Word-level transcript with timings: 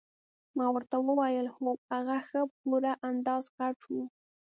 ما 0.57 0.67
ورته 0.75 0.95
وویل 1.07 1.47
هو 1.55 1.69
هغه 1.91 2.17
ښه 2.27 2.41
په 2.49 2.55
پوره 2.63 2.93
اندازه 3.09 3.49
غټ 3.57 3.77
وو. 3.91 4.03